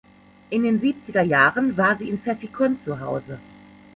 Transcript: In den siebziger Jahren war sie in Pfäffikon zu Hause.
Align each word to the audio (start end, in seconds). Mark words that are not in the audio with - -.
In 0.49 0.63
den 0.63 0.79
siebziger 0.81 1.21
Jahren 1.21 1.77
war 1.77 1.95
sie 1.95 2.09
in 2.09 2.17
Pfäffikon 2.19 2.79
zu 2.83 2.99
Hause. 3.01 3.37